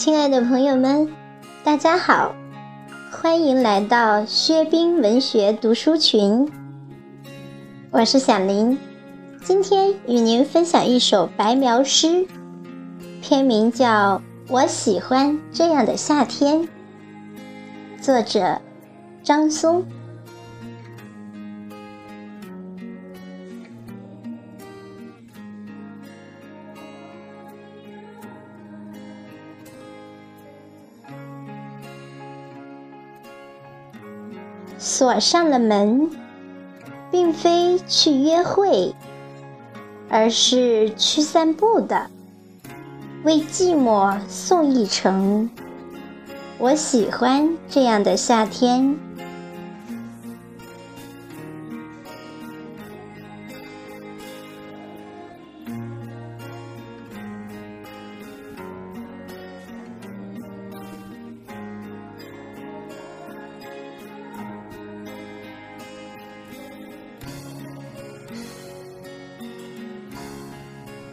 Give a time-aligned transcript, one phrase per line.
[0.00, 1.06] 亲爱的朋友们，
[1.62, 2.34] 大家好，
[3.10, 6.50] 欢迎来到薛冰文学读书群。
[7.90, 8.78] 我是小林，
[9.44, 12.26] 今天与您分享一首白描诗，
[13.20, 14.16] 篇名叫
[14.48, 16.62] 《我喜欢这样的夏天》，
[18.00, 18.58] 作者
[19.22, 19.84] 张松。
[34.82, 36.10] 锁上了门，
[37.10, 38.94] 并非去约会，
[40.08, 42.06] 而是去散步的。
[43.22, 45.50] 为寂寞送一程，
[46.56, 48.96] 我喜欢这样的夏天。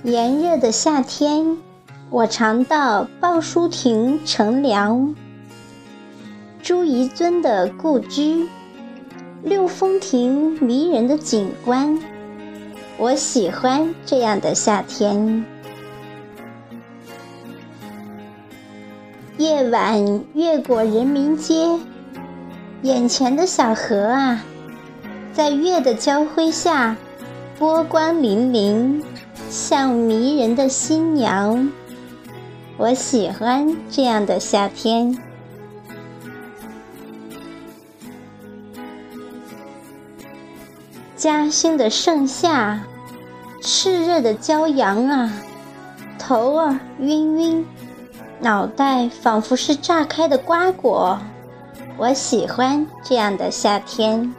[0.03, 1.57] 炎热的夏天，
[2.11, 5.15] 我常到鲍书亭乘凉。
[6.61, 8.47] 朱彝尊的故居，
[9.41, 11.99] 六峰亭迷人的景观，
[12.97, 15.43] 我喜欢这样的夏天。
[19.37, 21.79] 夜晚越过人民街，
[22.83, 24.43] 眼前的小河啊，
[25.33, 26.95] 在月的交辉下，
[27.57, 29.01] 波光粼粼。
[29.49, 31.71] 像迷人的新娘，
[32.77, 35.17] 我喜欢这样的夏天。
[41.15, 42.83] 嘉兴的盛夏，
[43.61, 45.33] 炽热的骄阳啊，
[46.19, 47.65] 头儿晕晕，
[48.39, 51.19] 脑袋仿佛是炸开的瓜果。
[51.97, 54.33] 我喜欢这样的夏天。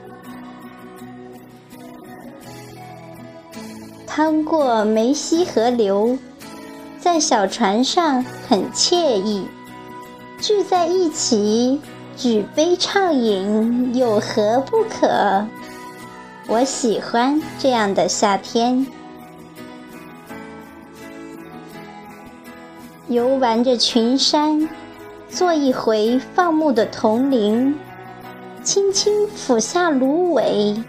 [4.18, 6.18] 趟过梅溪河流，
[6.98, 9.46] 在小船上很惬意，
[10.40, 11.80] 聚在一起
[12.16, 15.46] 举杯畅饮，有何不可？
[16.48, 18.84] 我喜欢这样的夏天。
[23.06, 24.68] 游玩着群山，
[25.28, 27.78] 做一回放牧的铜铃，
[28.64, 30.82] 轻轻抚下芦苇，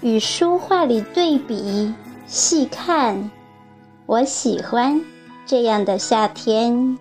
[0.00, 1.92] 与书画里对比。
[2.26, 3.30] 细看，
[4.06, 5.00] 我喜欢
[5.46, 6.98] 这样的夏天。